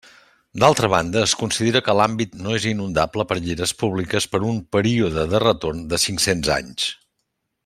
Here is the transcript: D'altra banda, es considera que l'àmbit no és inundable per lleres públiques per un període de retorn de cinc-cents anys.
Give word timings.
D'altra 0.61 0.87
banda, 0.93 1.21
es 1.27 1.35
considera 1.41 1.81
que 1.89 1.95
l'àmbit 1.99 2.33
no 2.45 2.55
és 2.61 2.65
inundable 2.71 3.27
per 3.33 3.39
lleres 3.43 3.77
públiques 3.85 4.29
per 4.35 4.43
un 4.55 4.61
període 4.77 5.29
de 5.35 5.45
retorn 5.49 5.89
de 5.93 6.05
cinc-cents 6.09 6.55
anys. 6.61 6.93